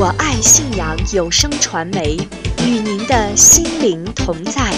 [0.00, 2.16] 我爱信阳有声传媒，
[2.64, 4.72] 与您的心灵同在。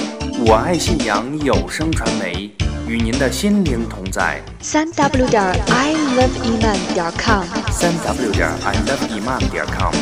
[0.47, 2.51] 我爱信阳有声传媒，
[2.89, 4.43] 与您的心灵同在。
[4.63, 9.93] 三 w 点 i love iman 点 com，三 w 点 i love iman 点 com。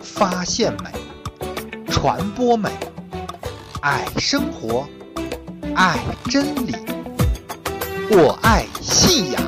[0.00, 0.90] 发现美，
[2.00, 2.70] 传播美，
[3.82, 4.86] 爱生活，
[5.74, 5.98] 爱
[6.30, 6.76] 真理，
[8.08, 9.42] 我爱信仰。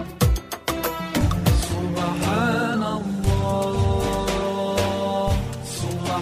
[1.95, 2.99] 巴安拉，
[5.65, 6.19] 苏拉，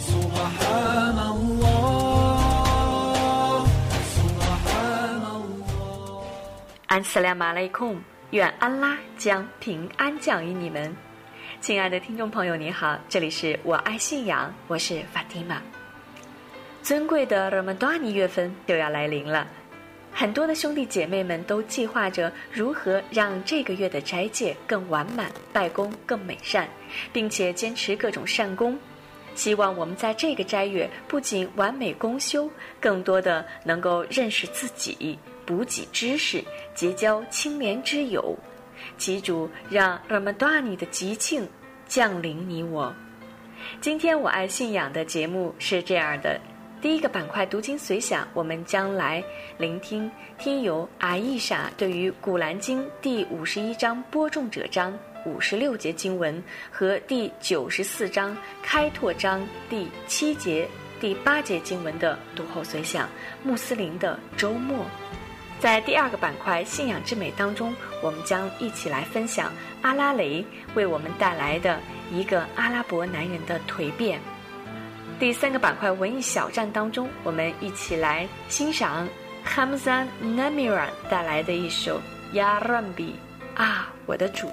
[0.00, 0.18] 苏，苏。
[6.86, 7.96] 安斯俩马雷孔，
[8.30, 10.92] 愿安拉将平安降于你们。
[11.64, 15.62] 亲爱的听众朋友，你好，这里是我爱信仰，我是法蒂玛。
[16.82, 19.48] 尊贵的 Ramadan 月份就要来临了，
[20.12, 26.68] 很多的兄弟姐妹们都计划着如何让这个月的斋戒更完满，拜功更美善，
[27.14, 28.78] 并且坚持各种善功。
[29.34, 32.46] 希望我们在这个斋月不仅完美公修，
[32.78, 38.36] 更多的能够认识自己，补给知识，结交清廉之友。
[38.96, 41.48] 祈主让 Ramadan 的吉庆
[41.86, 42.94] 降临你我。
[43.80, 46.38] 今天我爱信仰的节目是这样的：
[46.82, 49.24] 第一个板块读经随想，我们将来
[49.56, 60.68] 聆听听友阿伊莎对于《古兰经》第五十一章播种者章五十六节经文和第九十四章开拓章第七节、
[61.00, 63.08] 第八节经文的读后随想。
[63.42, 64.84] 穆斯林的周末。
[65.60, 71.80] 在第二个板块“信仰之美”当中，我们将一起来分享阿拉蕾为我们带来的
[72.12, 74.20] 一个阿拉伯男人的蜕变。
[75.18, 79.08] 第三个板块“文艺小站”当中，我们一起来欣赏
[79.46, 81.98] Hamza Namira 带来的一首
[82.36, 82.94] 《Ya Rabbi》
[83.54, 84.50] 啊，我的主。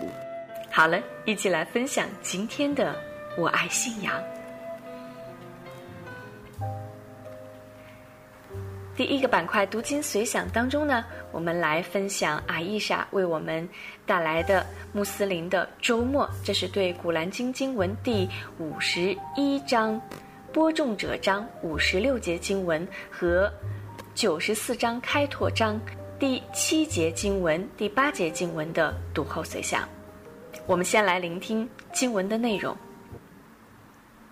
[0.72, 2.95] 好了，一起来分享今天的
[3.38, 4.13] “我爱信仰”。
[9.01, 13.67] 第一个板块读经随想当中呢，我们来分享阿伊莎为我们
[14.06, 14.63] 带来的
[14.94, 16.29] 穆斯林的周末。
[16.44, 18.29] 这是对《古兰经》经文第
[18.59, 20.00] 五十一章
[20.53, 23.51] 播种者章五十六节经文和
[24.13, 25.81] 九十四章开拓章
[26.19, 29.90] 第七节经文、第八节经文的读后随想。
[30.67, 32.72] 我们先来聆听经文的内容，《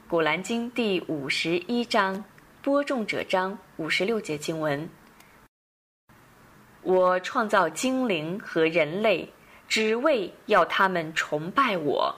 [0.07, 2.23] 古兰经》第五十一章。
[2.69, 4.87] 播种者章五十六节经文：
[6.83, 9.27] 我创造精灵和人类，
[9.67, 12.15] 只为要他们崇拜我。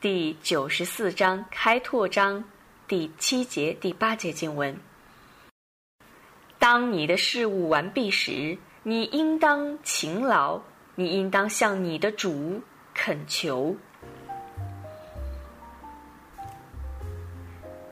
[0.00, 2.42] 第九十四章开拓章
[2.88, 4.74] 第七节、第八节经文：
[6.58, 10.58] 当你的事务完毕时，你应当勤劳，
[10.94, 12.62] 你应当向你的主
[12.94, 13.76] 恳求。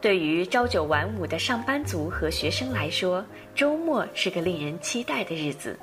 [0.08, 3.22] 对于朝九晚五的上班族和学生来说，
[3.54, 5.78] 周末是个令人期待的日子。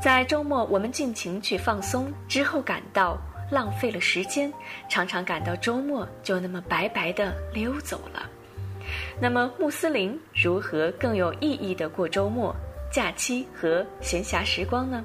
[0.00, 3.18] 在周末，我们尽情去放松，之后感到
[3.50, 4.50] 浪费了时间，
[4.88, 8.26] 常常感到周末就那么白白的溜走了。
[9.20, 12.56] 那么，穆斯林如何更有意义的过周末、
[12.90, 15.04] 假期和闲暇时光呢？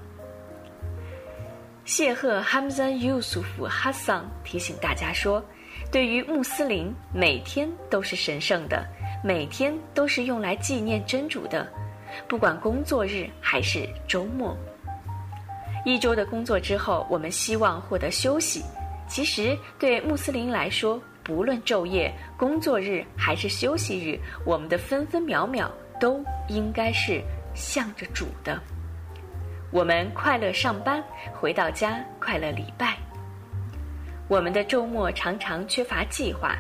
[1.83, 5.43] 谢赫哈姆赞尤苏夫哈桑提醒大家说。
[5.95, 8.85] 对于穆斯林，每天都是神圣的，
[9.23, 11.65] 每天都是用来纪念真主的，
[12.27, 14.57] 不管工作日还是周末。
[15.85, 18.61] 一周的工作之后，我们希望获得休息。
[19.07, 27.21] 其实，对穆斯林来说，不论昼夜、工作日还是休息日，我们的分分秒秒都应该是
[27.53, 28.61] 向着主的。
[29.71, 31.01] 我们快乐上班，
[31.33, 32.97] 回到家快乐礼拜。
[34.27, 36.57] 我们的周末常常缺乏计划，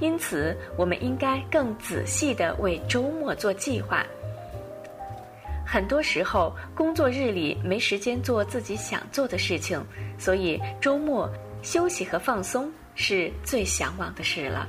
[0.00, 4.06] 因此我们应该更仔细地为周末做计划。
[5.66, 9.84] 很多时候，工作日里没时间做自己想做的事情，
[10.18, 11.28] 所以周末
[11.62, 14.68] 休息和放松是最向往的事了。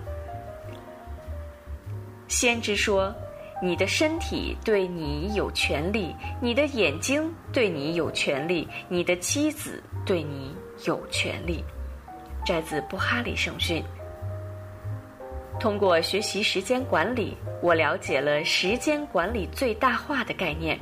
[2.28, 3.14] 先知说
[3.62, 10.56] ：“你的身体对你有权利，你的眼睛对你有权利，你的妻子对你
[10.86, 11.64] 有权利。”
[12.51, 13.81] 摘自布哈里圣训。
[15.57, 20.77] 通过学习时间管理，我了解了时间管理最大化的概念。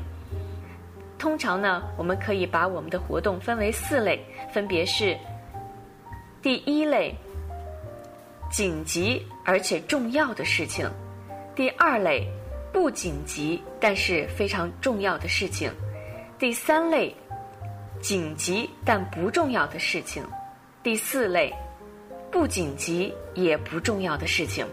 [1.20, 4.20] 通常呢，我们可以把我们的活动分为四类，
[4.52, 5.16] 分别是
[6.42, 7.14] 第一类
[8.50, 10.88] 紧急而且重要的事情；
[11.54, 12.28] 第二类
[12.74, 15.70] 不紧急但是非常重要的事情；
[16.40, 17.16] 第三类
[18.02, 20.24] 紧急但不重要的事情；
[20.82, 21.54] 第四类
[22.32, 24.66] 不紧急也不重要的事情。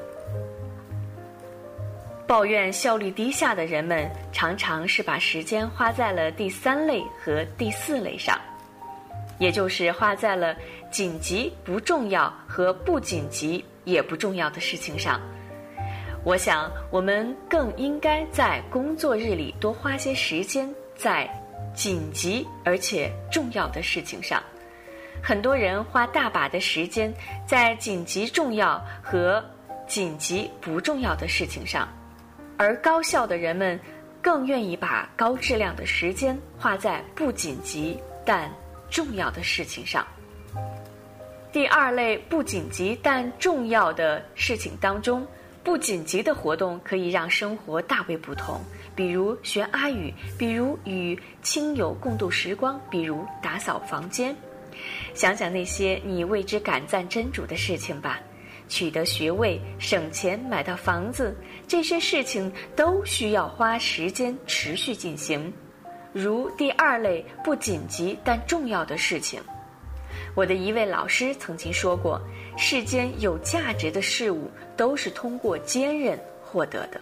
[2.28, 8.38] 抱怨效率低下的人们，常常是把时间花在了第三类和第四类上，
[9.38, 10.56] 也就是花在了
[10.90, 15.20] 紧急不重要和不紧急也不重要的事情上。
[16.24, 21.28] 我想，我们更应该在工作日里多花些时间在
[21.74, 24.42] 紧急而且重要的事情上。
[25.26, 27.12] 很多人花大把的时间
[27.44, 29.44] 在紧急重要和
[29.88, 31.88] 紧急不重要的事情上。
[32.56, 33.76] 而高效的人们
[34.22, 38.48] 更愿意把高质量的时间花在不紧急但
[38.88, 40.06] 重要的事情上。
[41.50, 45.26] 第二类不紧急但重要的事情当中，
[45.64, 48.60] 不紧急的活动可以让生活大为不同，
[48.94, 54.32] 比如学阿语，比如与亲友共度时光，比如打扫房间。
[55.14, 58.20] 想想那些你为之感赞真主的事情吧。
[58.68, 61.36] 取得学位、省钱买到房子，
[61.68, 65.52] 这些事情都需要花时间持续进行。
[66.12, 69.40] 如第二类不紧急但重要的事情，
[70.34, 72.20] 我的一位老师曾经说过：
[72.56, 77.00] 世间有价值的事物都是通过坚韧获得的。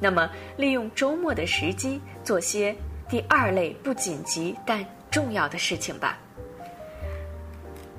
[0.00, 2.74] 那么，利用周末的时机做些
[3.10, 6.18] 第二类不紧急但重要的事情吧。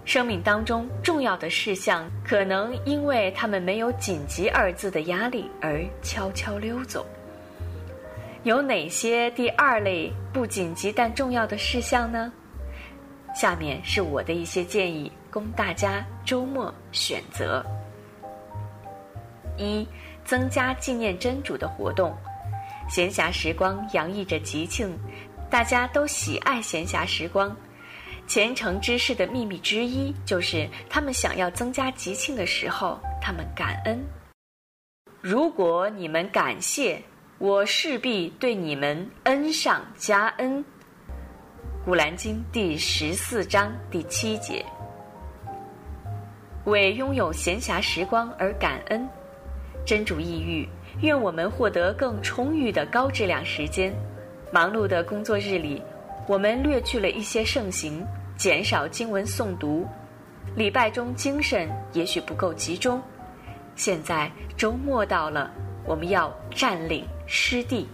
[0.10, 7.06] 生命当中重要的事项，可能因为他们没有“紧急”二字的压力而悄悄溜走。
[8.42, 12.34] 有哪些第二类不紧急但重要的事项呢？
[13.36, 17.64] 下面是我的一些建议，供大家周末选择：
[19.58, 19.88] 一、
[20.26, 22.18] 增加纪念真主的活动。
[22.90, 24.92] 闲暇时光洋溢着吉庆，
[25.52, 27.56] 大家都喜爱闲暇时光。
[28.30, 34.00] 虔诚之士的秘密之一，就是他们想要增加吉庆的时候，他们感恩。
[35.20, 37.02] 如果你们感谢，
[37.40, 40.64] 我势必对你们恩上加恩。
[41.84, 44.64] 古兰经第十四章第七节。
[46.66, 49.10] 为拥有闲暇时光而感恩，
[49.84, 50.70] 真主意欲
[51.02, 53.92] 愿我们获得更充裕的高质量时间。
[54.54, 55.82] 忙碌的工作日里，
[56.28, 58.06] 我们略去了一些盛行。
[58.40, 59.86] 减少经文诵读，
[60.56, 63.02] 礼拜中精神也许不够集中。
[63.76, 65.52] 现在周末到了，
[65.84, 67.86] 我们要占领湿地。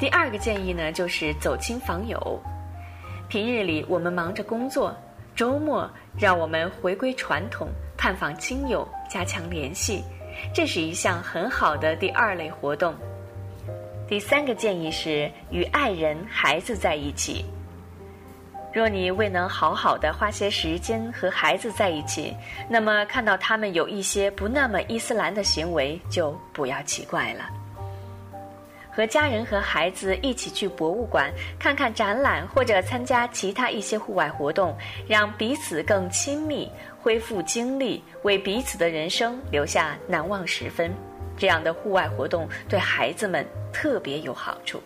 [0.00, 2.42] 第二个建议呢，就是走亲访友。
[3.28, 4.92] 平日里我们忙着工作，
[5.36, 5.88] 周末
[6.18, 10.02] 让我们回归传统，探访亲友，加强联系，
[10.52, 12.92] 这是一项很好的第二类活动。
[14.08, 17.44] 第三个建议是与爱人、孩子在一起。
[18.72, 22.34] 若你未能好好的花些时间和孩子在一起，
[22.70, 27.44] 那么看到他们有一些不那么伊斯兰的行为，就不要奇怪了。
[28.94, 34.76] 和家人和孩子一起去博物馆看看展览，或者参加其他一些户外活动，
[35.06, 36.70] 让彼此更亲密，
[37.00, 40.92] 恢复精力，为彼此的人生留下难忘时分。
[41.38, 44.78] 这样的户外活动对孩子们特别有好处。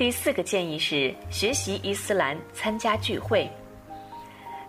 [0.00, 3.46] 第四个建议是学习伊斯兰，参加聚会。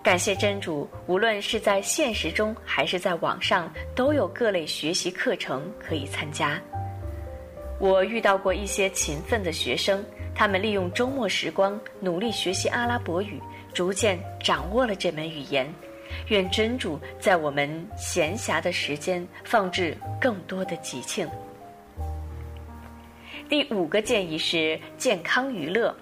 [0.03, 6.61] 感谢真主，无论是在现实中还是在网上，都有各类学习课程可以参加。
[7.79, 10.03] 我遇到过一些勤奋的学生，
[10.35, 13.41] 他们利用周末时光努力学习阿拉伯语，
[13.73, 15.65] 逐渐掌握了这门语言。
[16.27, 21.25] 愿真主在我们闲暇的时间放置更多的吉庆。
[23.51, 25.93] 第五个建议是健康娱乐。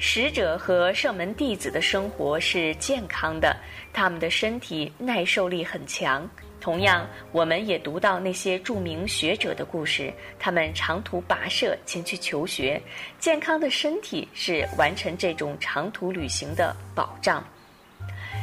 [0.00, 3.56] 使者和圣门弟子的生活是健康的，
[3.92, 6.28] 他们的身体耐受力很强。
[6.60, 12.82] 同样，我们也读到那些著名学者的故事，他们长途跋涉前去求学。
[13.20, 17.46] 健康的身体是完成这种长途旅行的保障。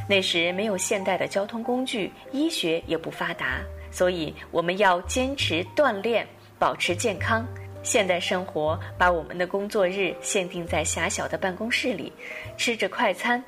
[0.08, 3.60] 那时没有现代的交通工具，医学也不发达，
[3.92, 6.25] 所以我们要坚持锻炼，
[6.58, 7.46] 保持健康。
[7.84, 12.12] 现代生活把我们的工作日限定在狭小的办公室里，
[12.58, 13.44] 吃着快餐。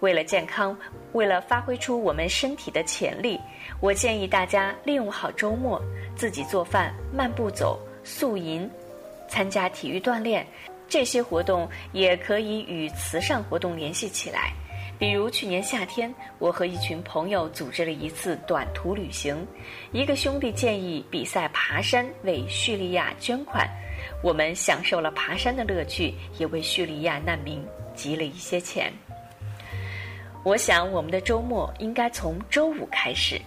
[0.00, 0.76] 为了健康，
[1.12, 3.40] 为了发挥出我们身体的潜力，
[3.80, 5.80] 我建议大家利用好周末，
[6.14, 8.70] 自己做饭、慢步走、素营、
[9.26, 10.46] 参加体育锻炼。
[10.88, 14.52] 这些活动也可以与慈善活动联系起来，
[14.98, 19.46] 比如去年夏天，我和一群朋友组织了一次短途旅行。
[19.92, 23.68] 一个兄弟建议比赛爬山，为叙利亚捐款。
[24.22, 27.62] 我们享受了爬山的乐趣，也为叙利亚难民
[27.94, 28.90] 集了一些钱。
[30.42, 33.38] 我想，我们的周末应该从周五开始。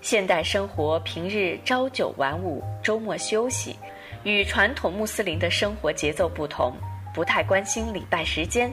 [0.00, 3.74] 现代生活平日朝九晚五，周末休息，
[4.22, 6.74] 与传统穆斯林的生活节奏不同，
[7.12, 8.72] 不太关心礼拜时间。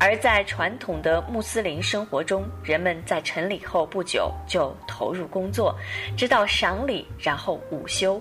[0.00, 5.76] 而在传统的穆斯林生活中，人们在晨礼后不久就投入工作，
[6.16, 8.20] 直到赏礼，然后午休。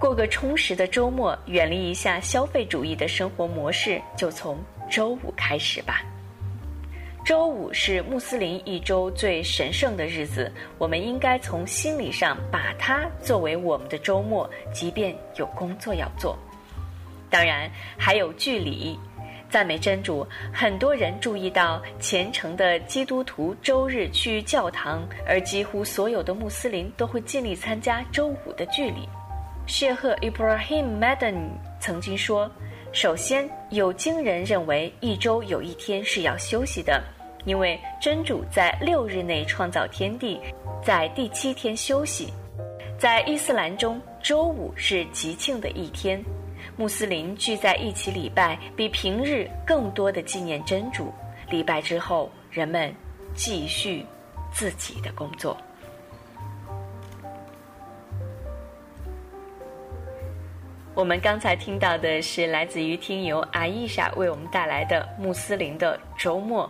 [0.00, 4.58] 过个充实的周末，远离一下消费主义的生活模式，就从
[4.88, 6.02] 周五开始吧。
[7.24, 16.38] 周五是穆斯林一周最神圣的日子，我们应该从心理上把它作为我们的周末，即便有工作要做。
[17.28, 17.68] 当然，
[17.98, 18.96] 还有距离。
[19.54, 29.08] 赞美真主，很多人注意到虔诚的基督徒周日去教堂，而几乎所有的穆斯林都会尽力参加周五的聚礼。
[29.64, 32.50] 谢赫 Ibrahim Madden 曾经说
[32.90, 37.00] ：“首先，有经人认为一周有一天是要休息的。”
[37.46, 40.40] 因为真主在六日内创造天地，
[40.82, 42.32] 在第七天休息。
[42.98, 46.20] 在伊斯兰中，周五是吉庆的一天，
[46.76, 51.12] 穆斯林聚在一起礼拜，比平日更多的纪念真主。
[51.50, 52.92] 礼拜之后，人们
[53.34, 54.04] 继续
[54.52, 55.56] 自己的工作。
[60.94, 66.68] 我们刚才听到的是来自于听友阿伊莎为我们带来的穆斯林的周末。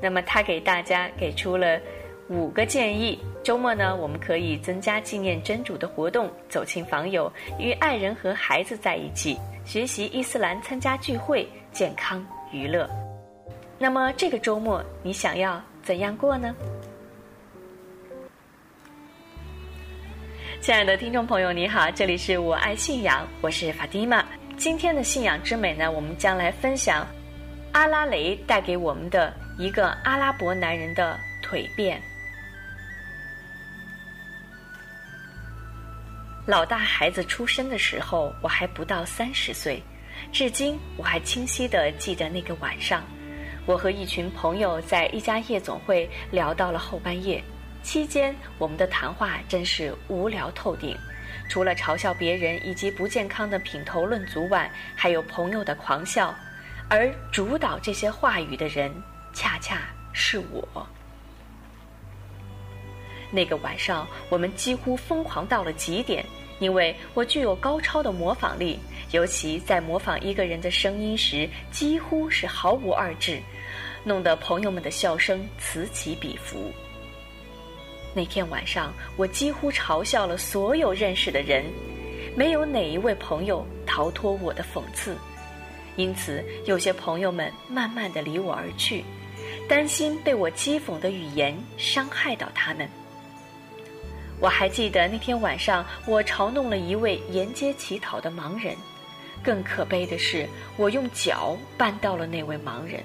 [0.00, 1.80] 那么他给大家给出了
[2.28, 12.88] 五个建议：周末呢，我们可以增加纪念真主的活动，走亲访友，与爱人和孩子在一起，学习伊斯兰，参加聚会，健康娱乐。
[13.78, 16.52] 那么这个周末你想要怎样过呢？
[20.60, 24.24] 亲爱的听众朋友，你好，这里是我爱信仰，我是法蒂玛。
[24.56, 27.06] 今天的信仰之美呢，我们将来分享
[27.70, 29.32] 阿拉蕾带给我们的。
[29.58, 31.98] 一个阿拉伯男人的蜕变。
[36.46, 39.82] 老大孩子出生的时候，我还不到三十岁。
[40.32, 43.02] 至今，我还清晰的记得那个晚上，
[43.66, 47.42] 我和一群朋友在一家夜总会聊到了后半夜。
[47.82, 50.96] 期间，我们的谈话真是无聊透顶，
[51.48, 56.32] 除了嘲笑别人以及不健康的品头论足外，还有朋友的狂笑。
[56.88, 58.90] 而主导这些话语的人。
[59.36, 59.82] 恰恰
[60.14, 60.88] 是我。
[63.36, 66.24] 那个晚上，我们几乎疯狂到了极点，
[66.58, 68.78] 因为我具有高超的模仿力，
[69.10, 73.38] 尤其在模仿一个人的声音时，几乎是毫无二致，
[74.04, 76.72] 弄得朋友们的笑声此起彼伏。
[78.14, 81.62] 那天晚上，我几乎嘲笑了所有认识的人，
[82.34, 85.14] 没有哪一位朋友逃脱我的讽刺，
[85.96, 89.04] 因此有些朋友们慢慢的离我而去。
[89.68, 92.88] 担心被我讥讽的语言伤害到他们。
[94.38, 98.76] 我还记得那天晚上，我嘲弄了一位沿街乞讨的盲人。
[99.42, 103.02] 更可悲的是，我用脚绊到了那位盲人。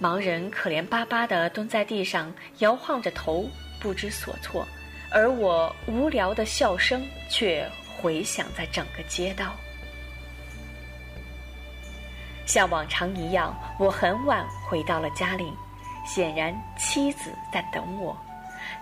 [0.00, 3.48] 盲人可怜巴巴地蹲在地上，摇晃着头，
[3.80, 4.66] 不知所措，
[5.10, 9.54] 而我无聊的笑声却回响在整个街道。
[12.46, 15.52] 像往常一样，我很晚回到了家里，
[16.06, 18.16] 显然妻子在等我。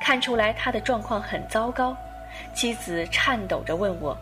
[0.05, 1.97] 看出来他的状况很糟糕，
[2.53, 4.15] 妻子颤抖着问我：“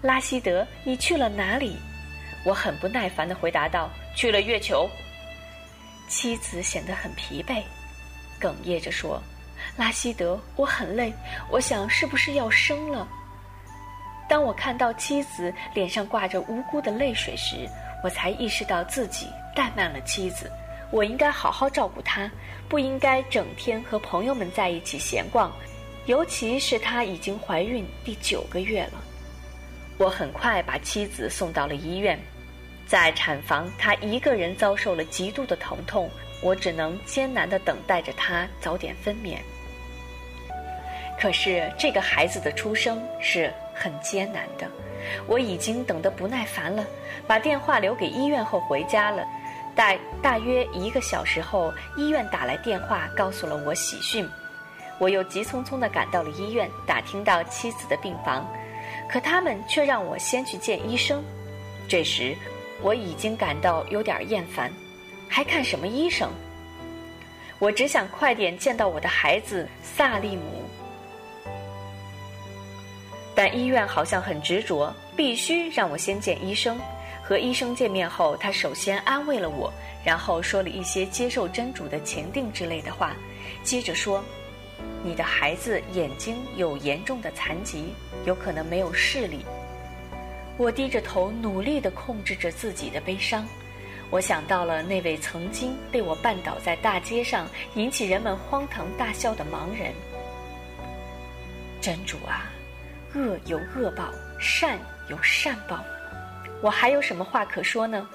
[0.00, 1.76] 拉希德，你去了哪里？”
[2.42, 4.88] 我很不耐烦地回答道：“去了月球。”
[6.08, 7.62] 妻子显得很疲惫，
[8.40, 9.22] 哽咽着说
[9.76, 11.12] ：“拉希德，我很累，
[11.50, 13.06] 我想是不是要生了？”
[14.26, 17.68] 当我看到妻子脸上挂着无辜的泪水时，
[18.02, 20.50] 我才意识到自己怠慢了妻子，
[20.90, 22.30] 我应该好好照顾她，
[22.68, 25.52] 不应该整天和朋友们在一起闲逛，
[26.06, 29.02] 尤其是她已经怀孕第九个月了。
[29.98, 32.18] 我很快把妻子送到了医院，
[32.86, 36.08] 在产房，她一个人遭受了极度的疼痛，
[36.42, 39.38] 我只能艰难地等待着她早点分娩。
[41.18, 44.70] 可是这个孩子的出生是很艰难的。
[45.26, 46.84] 我已经等得不耐烦了，
[47.26, 49.24] 把电话留给医院后回家了。
[49.76, 54.26] 大大约一个小时后，医院打来电话，告诉了我喜讯。
[54.98, 58.50] 我又急匆匆地赶到了医院，打听到妻子的病房，
[59.06, 61.22] 可他们却让我先去见医生。
[61.86, 62.34] 这时，
[62.80, 64.72] 我已经感到有点厌烦，
[65.28, 66.30] 还看什么医生？
[67.58, 70.42] 我只想快点见到我的孩子萨利姆。
[73.34, 76.80] 但医院好像很执着，必须让我先见医生。
[77.26, 79.72] 和医生见面后，他首先安慰了我，
[80.04, 83.16] 然后说了一些接受真主的前定之类的话，
[83.64, 84.22] 接着说
[85.02, 87.92] ：“你的孩子眼睛有严重的残疾，
[88.26, 89.44] 有可能没有视力。”
[90.56, 93.44] 我低着头，努力地控制着自己的悲伤。
[94.08, 99.92] 我想到了那位曾经被我绊倒在大街上，引起人们荒唐大笑的盲人。
[101.80, 102.52] 真主啊！
[103.14, 104.78] 恶有恶报，善
[105.08, 105.84] 有善报，
[106.62, 108.08] 我还有什么话可说呢？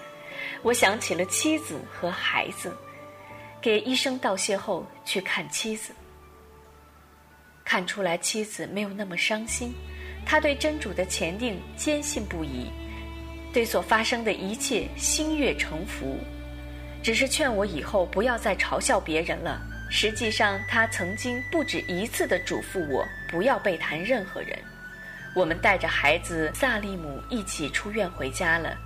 [0.63, 2.75] 我想起了妻子和孩子，
[3.61, 5.93] 给医生道谢后去看妻子，
[7.63, 9.73] 看出来妻子没有那么伤心，
[10.25, 12.71] 她对真主的前定坚信不疑，
[13.53, 16.17] 对所发生的一切心悦诚服，
[17.03, 19.61] 只是劝我以后不要再嘲笑别人了。
[19.89, 24.57] 实际上，她曾经不止一次的嘱咐我不要背谈任何人。
[25.33, 28.77] 我们带着孩子萨利姆一起出院回家了。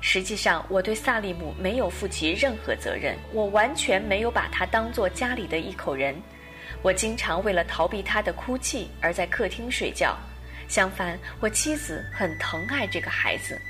[0.00, 6.20] 实际上，我对萨利姆没有负起任何责任，我完全没有把他当做家里的一口人。
[6.82, 10.16] 我经常为了逃避他的哭泣而在客厅睡觉。
[10.68, 13.60] 相反，我妻子很疼爱这个孩子。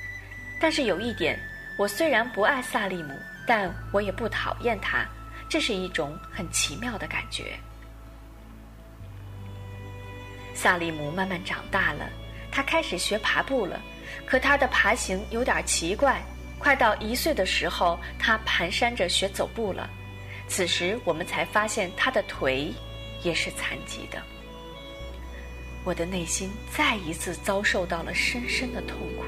[0.59, 1.39] 但是有一点，
[1.79, 3.15] 我虽然不爱萨利姆，
[3.47, 5.07] 但我也不讨厌他。
[5.49, 7.59] 这是一种很奇妙的感觉。
[10.57, 12.09] 萨利姆慢慢长大了，
[12.51, 13.81] 他开始学爬步了，
[14.25, 16.21] 可他的爬行有点奇怪。
[16.59, 19.89] 快到一岁的时候，他蹒跚着学走步了。
[20.49, 22.73] 此时我们才发现他的腿
[23.23, 24.23] 也是残疾的。
[25.85, 29.25] 我的内心再一次遭受到了深深的痛苦。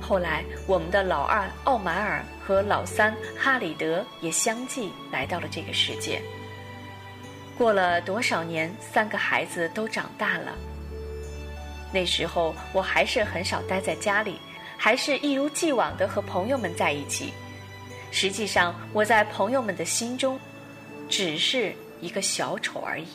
[0.00, 6.20] 后来，我们的老二奥马尔和老三哈里德也相继来到了这个世界。
[7.56, 10.52] 过了多少年，三个孩子都长大了。
[11.92, 14.38] 那时候我还是很少待在家里，
[14.78, 17.32] 还是一如既往的和朋友们在一起。
[18.10, 20.38] 实际上，我在朋友们的心中，
[21.08, 23.06] 只是一个小丑而已。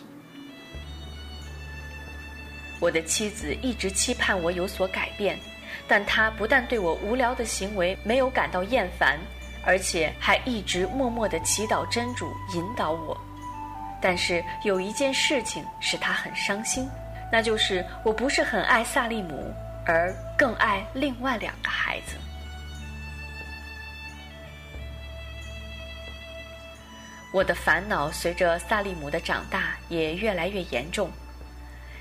[2.80, 5.38] 我的妻子一直期盼我有所改变，
[5.88, 9.20] 但她不但对我无聊的行为没有感到厌烦，
[9.66, 13.20] 而且还一直默默的祈祷真主引导我。
[14.08, 16.88] 但是有一件事情使他很伤心，
[17.30, 19.54] 那就是我不是很爱萨利姆，
[19.86, 22.16] 而更爱另外两个孩子。
[27.34, 31.12] 我的烦恼随着萨利姆的长大也越来越严重。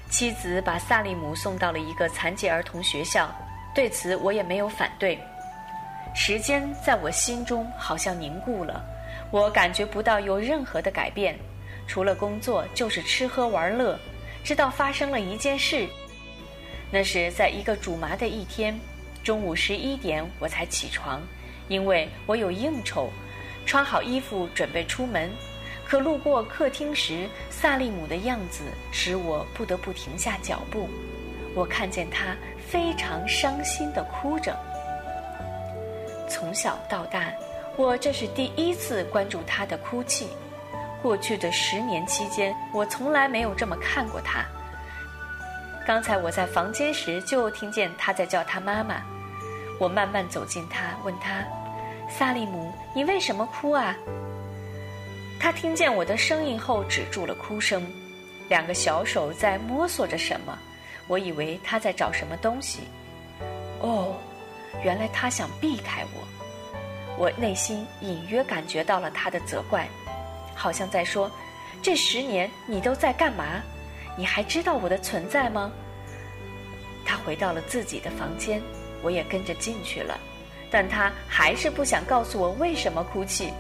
[0.09, 3.29] 妻子把萨利姆送到了一个残疾儿童学校，
[3.75, 5.19] 对此我也没有反对。
[6.15, 8.81] 时间在我心中好像凝固了，
[9.33, 11.37] 我感觉不到有任何的改变。
[11.87, 13.99] 除了工作就是吃喝玩乐，
[14.45, 15.87] 直到发生了一件事。
[16.91, 18.79] 那是在一个煮麻的一天，
[19.23, 21.21] 中午十一点我才起床，
[21.69, 23.11] 因为我有应酬，
[23.65, 25.31] 穿好衣服准备出门。
[25.85, 30.89] 可路过客厅时，萨利姆的样子使我不得不停下脚步。
[31.55, 32.37] 我看见他
[32.69, 34.57] 非常伤心地哭着。
[36.29, 37.33] 从小到大，
[37.77, 40.27] 我这是第一次关注他的哭泣。
[41.07, 44.45] 过去的十年期间，我从来没有这么看过他。
[45.87, 49.01] 刚才我在房间时就听见他在叫他妈妈。
[49.79, 51.45] 我慢慢走近他，问他
[52.11, 53.95] ：“萨利姆，你为什么哭啊？”
[55.39, 57.87] 他听见我的声音后止住了哭声，
[58.49, 60.59] 两个小手在摸索着什么。
[61.07, 62.81] 我以为他在找什么东西。
[63.79, 64.17] 哦，
[64.83, 66.27] 原来他想避开我。
[67.17, 69.89] 我内心隐约感觉到了他的责怪。
[70.57, 71.31] 好像在说
[71.81, 73.63] ：“这十年你都在干嘛？
[74.17, 75.71] 你还知道我的存在吗？”
[77.07, 78.61] 他回到了自己的房间，
[79.03, 80.19] 我也跟着进去了，
[80.71, 83.53] 但他还是不想告诉我为什么哭泣。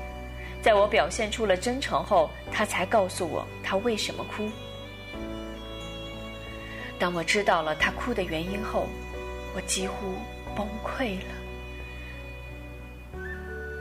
[0.63, 4.51] 在我表现出了真诚后，他才告诉我他为什么哭。
[6.99, 8.89] 当我知道了他哭的原因后，
[9.55, 10.17] 我几乎
[10.57, 11.27] 崩溃了。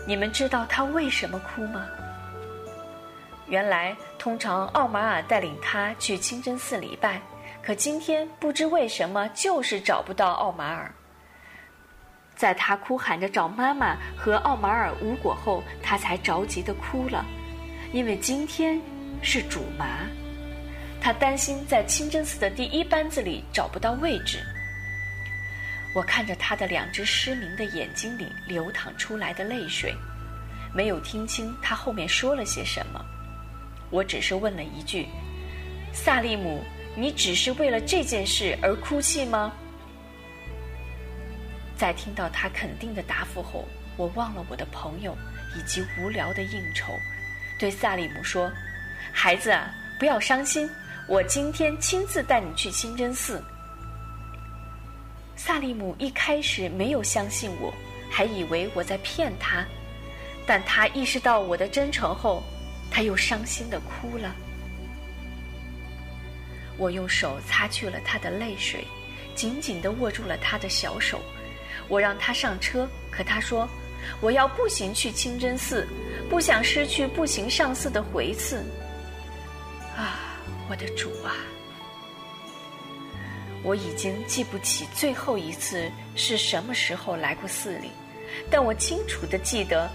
[0.06, 1.88] 你们知道他为什么哭吗？
[3.48, 7.22] 原来，通常奥马尔带领他去清真寺礼拜，
[7.62, 10.92] 可今天不知为什么就是找不到奥马尔。
[12.36, 17.24] 在他哭喊着找妈妈和奥马尔无果后，他才着急的哭了，
[17.94, 18.82] 因为今天
[19.22, 19.86] 是主麻，
[21.00, 24.40] 他担心在清真寺的第一班子里找不到位置。
[25.94, 29.96] 我看着他的两只失明的眼睛里流淌出来的泪水，
[30.74, 33.00] 没有听清他后面说了些什么。
[33.90, 35.08] 我只是问了一句
[35.94, 36.64] ：“萨利姆，
[36.96, 39.52] 你只是为了这件事而哭泣吗？”
[41.78, 43.66] 在听到他肯定的答复后，
[43.98, 45.16] 我忘了我的朋友
[45.58, 46.94] 以及无聊的应酬，
[47.60, 48.52] 对萨利姆说
[49.12, 50.70] ：“孩子啊，不要伤心，
[51.08, 53.44] 我今天亲自带你去清真寺。”
[55.36, 57.74] 萨利姆一开始没有相信我，
[58.10, 59.66] 还以为我在骗他，
[60.46, 62.42] 但他意识到我的真诚后，
[62.96, 64.34] 他又伤心的哭了。
[66.78, 68.88] 我用手擦去了他的泪水，
[69.36, 71.22] 紧紧的握住了他的小手。
[71.90, 73.68] 我让他上车，可他说
[74.22, 75.86] ：“我要步行去清真寺，
[76.30, 78.64] 不想失去步行上寺的回次。”
[79.98, 81.36] 啊，我的主啊！
[83.62, 87.92] 我已经记不起最后一次是什么时候来过寺里，
[88.50, 89.90] 但我清楚的记得，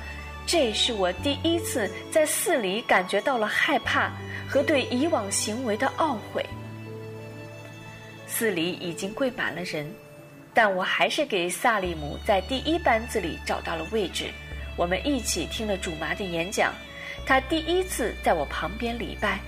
[0.47, 4.11] 这是我第一次在寺里感觉到了害怕
[4.49, 6.45] 和对以往行为的懊悔。
[8.27, 9.91] 寺里已经跪满了人。
[10.53, 14.33] 但我还是给萨利姆在第一班子里找到了位置，
[14.77, 16.75] 我们一起听了主麻的演讲。
[17.25, 19.39] 他第一次在我旁边礼拜，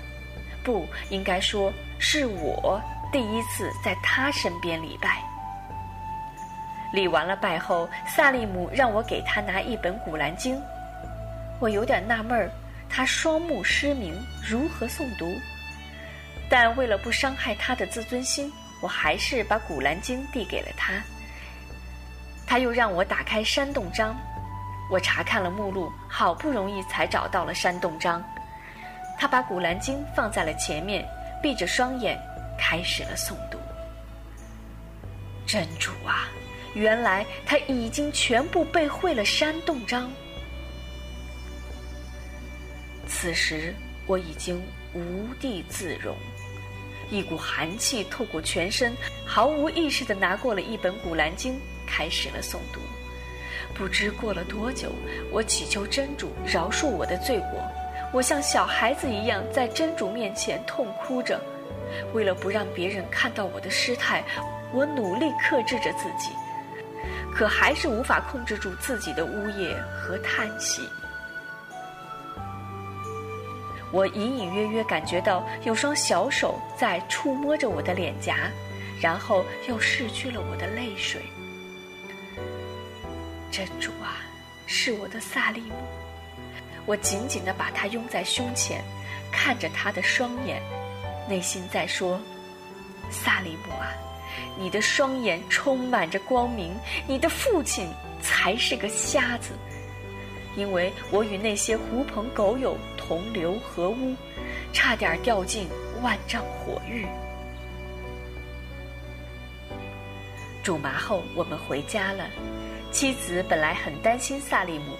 [0.63, 5.21] 不应该说是我第一次在他身边礼拜。
[6.93, 10.55] 礼完了拜后，萨利姆让我给他拿一本《古兰经》，
[11.63, 12.51] 我有点纳闷儿，
[12.91, 15.33] 他双目失明，如何诵读？
[16.51, 18.53] 但为了不伤害他的自尊心。
[18.81, 20.95] 我还是把《古兰经》递给了他，
[22.45, 24.11] 他又让我打开《山洞章》，
[24.91, 28.21] 我查看了目录，好不容易才找到了《山洞章》。
[29.17, 31.09] 他把《古兰经》放在了前面，
[31.41, 32.19] 闭着双眼，
[32.59, 33.59] 开始了诵读。
[35.47, 36.27] 真主啊，
[36.75, 40.09] 原来他已经全部背会了《山洞章》。
[43.23, 43.73] 此时
[44.05, 44.61] 我已经
[44.93, 46.17] 无地自容。
[47.09, 48.93] 一股寒气透过全身，
[49.25, 51.55] 毫无意识地拿过了一本《古兰经》，
[51.87, 52.81] 开始了诵读。
[53.77, 54.91] 不知过了多久，
[55.31, 57.63] 我祈求真主饶恕我的罪过。
[58.13, 61.41] 我像小孩子一样在真主面前痛哭着。
[62.13, 64.25] 为了不让别人看到我的失态，
[64.73, 66.31] 我努力克制着自己，
[67.33, 70.83] 可还是无法控制住自己的呜咽和叹息。
[73.93, 78.51] 我隐隐约约感觉到有双小手在触摸着我的脸颊，
[79.01, 81.21] 然后又拭去了我的泪水。
[83.51, 84.25] 真主啊，
[84.67, 85.75] 是我的萨利姆！
[86.87, 88.83] 我紧紧地把他拥在胸前，
[89.31, 90.63] 看着他的双眼，
[91.29, 92.19] 内心在说
[93.11, 93.93] ：“萨利姆啊，
[94.59, 96.75] 你的双眼充满着光明，
[97.07, 97.87] 你的父亲
[98.23, 99.51] 才是个瞎子。”
[100.57, 102.77] 因为我与那些狐朋狗友
[103.13, 104.17] 同流合污，
[104.73, 105.69] 差点掉进
[106.01, 107.05] 万丈火狱。
[110.63, 112.25] 煮麻后，我们回家了。
[112.91, 114.97] 妻子本来很担心萨利姆，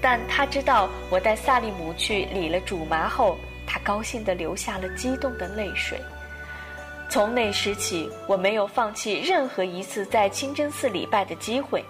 [0.00, 3.36] 但他知道我带萨利姆去理了煮麻后，
[3.66, 6.00] 他高兴地流下了激动的泪水。
[7.10, 11.84] 从那时起，我没有放弃任何一次在清真寺礼拜的机会。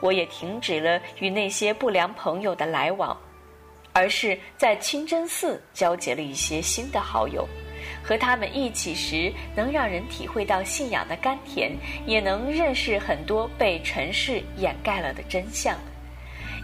[0.00, 3.16] 我也停止了与那些不良朋友的来往，
[3.96, 7.48] 而是在清真寺交结了一些新的好友。
[8.02, 11.72] 和他们一起时，能让人体会到信仰的甘甜，
[12.04, 15.74] 也能认识很多被尘世掩盖了的真相。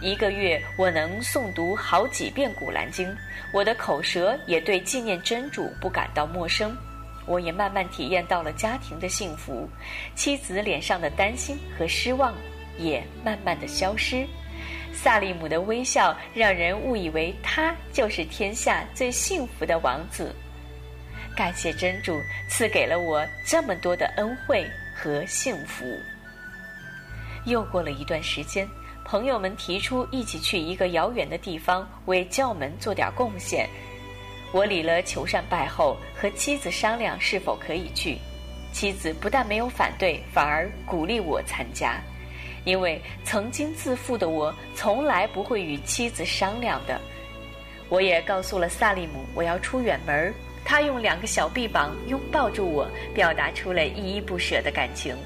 [0.02, 3.08] 一个月，我能诵读好几遍《古兰经》，
[3.54, 6.76] 我的口舌也对纪念真主不感到陌生。
[7.24, 9.66] 我也慢慢体验到了家庭的幸福，
[10.14, 12.34] 妻子脸上的担心和失望。
[12.78, 14.26] 也慢慢的消失，
[14.92, 20.34] 萨利姆的微笑让人误以为他就是天下最幸福的王子。
[21.34, 25.84] 感谢真主赐给了我这么多的恩惠和幸福。
[27.46, 28.68] 又过了一段时间，
[29.04, 33.68] 朋友们提出一起去一个遥远的地方为教门做点贡献。
[34.52, 38.18] 我理了求善拜后，和妻子商量是否可以去。
[38.70, 42.00] 妻子不但没有反对，反而鼓励我参加。
[42.64, 47.00] 因为曾经自负的我，从来不会与妻子商量的。
[47.88, 50.32] 我也告诉了萨利姆，我要出远门。
[50.64, 55.16] 他用两个小臂膀拥抱住我，表达出了依依不舍的感情。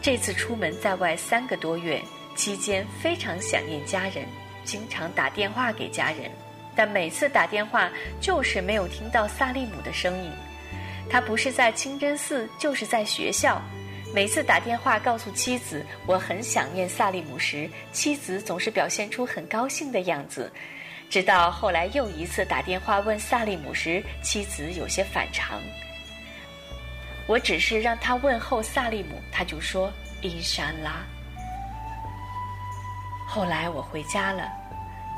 [0.00, 2.02] 这次出门在外三个多月，
[2.34, 4.24] 期间非常想念家人，
[4.64, 6.30] 经常打电话给家人，
[6.74, 10.30] 但每次打电话就是没有听到萨利姆的声音。
[11.10, 13.60] 他不是在清真寺，就是在学校。
[14.14, 20.52] 每次打电话告诉妻子我很想念萨利姆时，妻子总是表现出很高兴的样子，
[21.10, 25.60] 直到后来又一次打电话问萨利姆时，妻子有些反常。
[27.26, 31.04] 我只是让他问候萨利姆，他就说伊山拉。
[33.26, 34.48] 后来我回家了，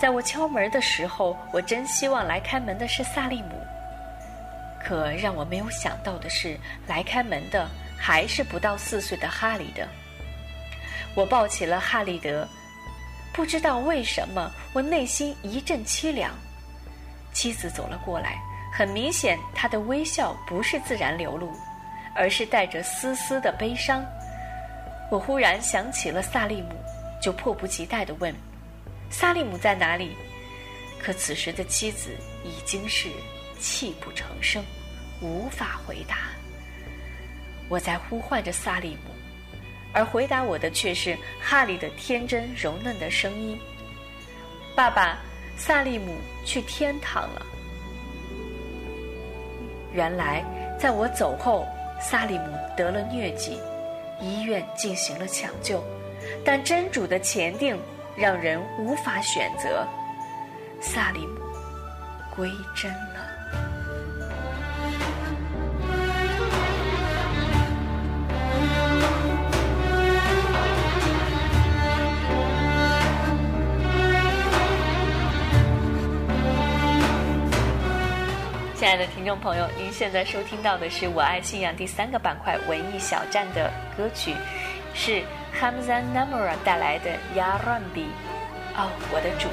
[0.00, 3.50] 在我敲门的时候，我真希望来开门的是萨利姆。
[4.82, 9.82] 可让我没有想到的是，来开门的还是不到四岁的哈里德。
[11.14, 12.46] 我抱起了哈利德，
[13.32, 16.32] 不知道为什么，我内心一阵凄凉。
[17.32, 18.38] 妻子走了过来，
[18.72, 21.50] 很明显，她的微笑不是自然流露，
[22.14, 24.04] 而是带着丝丝的悲伤。
[25.10, 26.68] 我忽然想起了萨利姆。
[27.18, 28.32] 就迫不及待地问
[29.10, 30.14] ：“萨利姆在哪里？”
[31.02, 33.08] 可此时的妻子已经是
[33.58, 34.62] 泣不成声，
[35.22, 36.28] 无法回答。
[37.68, 39.10] 我在呼唤着萨利姆，
[39.92, 43.58] 而回答我的却是哈利的天真柔嫩的声音
[44.76, 45.18] ：“爸爸，
[45.56, 47.46] 萨利姆去天堂了。”
[49.92, 50.44] 原来，
[50.78, 51.66] 在我走后，
[52.00, 52.44] 萨利姆
[52.76, 53.58] 得了疟疾，
[54.20, 55.82] 医院进行了抢救。
[56.44, 57.78] 但真主的前定
[58.16, 59.86] 让人无法选择，
[60.80, 61.40] 萨利姆
[62.34, 62.92] 归真
[78.86, 84.32] 亲爱的听众朋友，您现在收听到的是《我爱信仰》第三个板块文艺小站的歌曲，
[84.94, 85.24] 是。
[85.60, 88.06] Hamza Namura 带来的 Ya Rabbi，
[88.76, 89.48] 哦，我的主。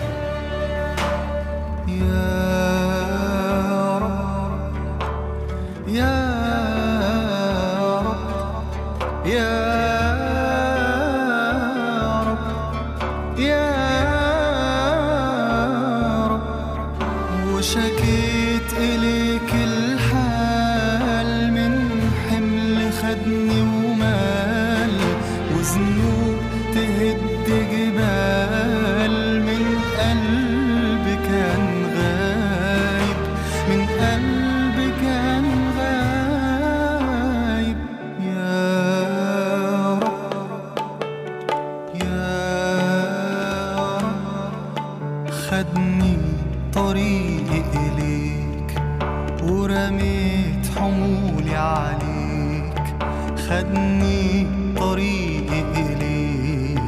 [53.54, 56.80] خدني طريقي إليك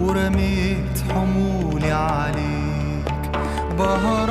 [0.00, 3.06] ورميت حمولي عليك.
[3.78, 4.25] بهرب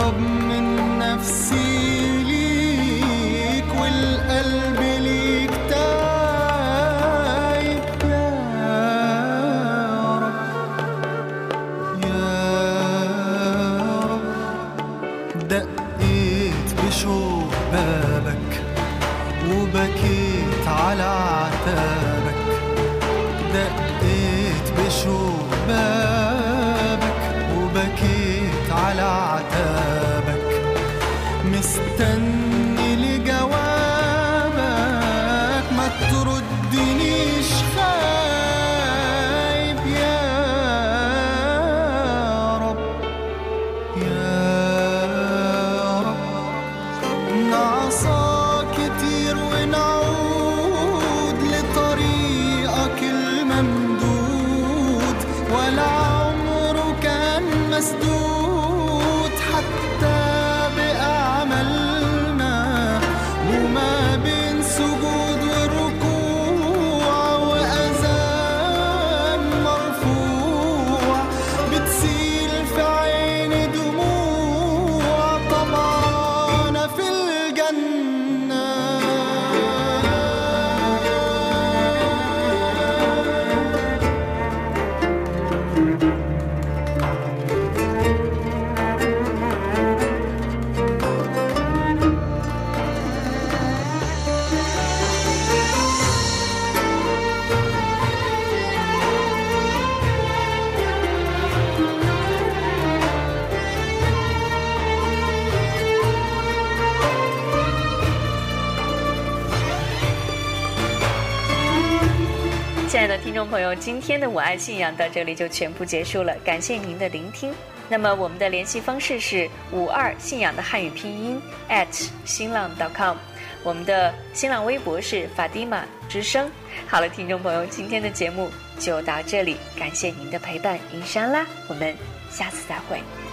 [113.48, 117.54] 朋友，今天的我爱信仰到这里就全部结束了，感谢您的聆听。
[117.88, 123.18] 那么我们的联系方式是五二信仰的汉语拼音 at 新浪 .com，
[123.64, 126.50] 我们的新浪微博是法蒂玛之声。
[126.88, 131.96] 好了，听众朋友，今天的节目就到这里，感谢您的陪伴，云山啦，我们
[132.30, 133.25] 下次再会。